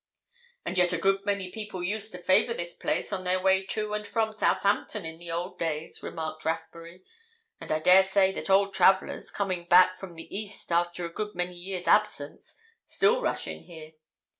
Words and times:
"And 0.65 0.79
yet 0.79 0.93
a 0.93 0.97
good 0.97 1.25
many 1.27 1.51
people 1.51 1.83
used 1.83 2.11
to 2.13 2.17
favour 2.17 2.55
this 2.55 2.73
place 2.73 3.13
on 3.13 3.23
their 3.23 3.39
way 3.39 3.63
to 3.67 3.93
and 3.93 4.07
from 4.07 4.33
Southampton 4.33 5.05
in 5.05 5.19
the 5.19 5.29
old 5.29 5.59
days," 5.59 6.01
remarked 6.01 6.43
Rathbury. 6.43 7.03
"And 7.59 7.71
I 7.71 7.77
daresay 7.77 8.31
that 8.31 8.49
old 8.49 8.73
travellers, 8.73 9.29
coming 9.29 9.65
back 9.65 9.93
from 9.95 10.13
the 10.13 10.35
East 10.35 10.71
after 10.71 11.05
a 11.05 11.13
good 11.13 11.35
many 11.35 11.53
years' 11.55 11.87
absence, 11.87 12.57
still 12.87 13.21
rush 13.21 13.45
in 13.45 13.65
here. 13.65 13.91